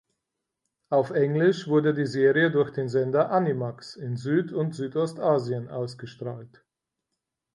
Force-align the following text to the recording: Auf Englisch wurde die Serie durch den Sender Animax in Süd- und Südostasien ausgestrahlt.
Auf 0.89 1.11
Englisch 1.11 1.67
wurde 1.67 1.93
die 1.93 2.07
Serie 2.07 2.49
durch 2.49 2.71
den 2.71 2.89
Sender 2.89 3.29
Animax 3.29 3.95
in 3.95 4.17
Süd- 4.17 4.51
und 4.51 4.73
Südostasien 4.73 5.69
ausgestrahlt. 5.69 6.65